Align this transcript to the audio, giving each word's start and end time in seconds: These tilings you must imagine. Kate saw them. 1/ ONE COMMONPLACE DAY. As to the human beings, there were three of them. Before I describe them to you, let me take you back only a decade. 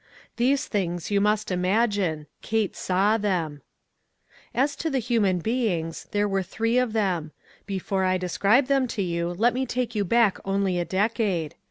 These 0.37 0.67
tilings 0.67 1.11
you 1.11 1.21
must 1.21 1.51
imagine. 1.51 2.25
Kate 2.41 2.75
saw 2.75 3.19
them. 3.19 3.51
1/ 3.51 3.51
ONE 3.51 3.51
COMMONPLACE 3.51 4.53
DAY. 4.55 4.59
As 4.63 4.75
to 4.77 4.89
the 4.89 4.97
human 4.97 5.37
beings, 5.37 6.07
there 6.09 6.27
were 6.27 6.41
three 6.41 6.79
of 6.79 6.93
them. 6.93 7.33
Before 7.67 8.03
I 8.03 8.17
describe 8.17 8.65
them 8.65 8.87
to 8.97 9.03
you, 9.03 9.29
let 9.29 9.53
me 9.53 9.67
take 9.67 9.93
you 9.93 10.03
back 10.03 10.39
only 10.43 10.79
a 10.79 10.85
decade. 10.85 11.53